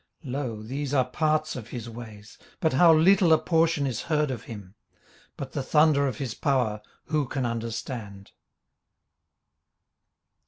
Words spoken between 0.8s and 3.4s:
are parts of his ways: but how little a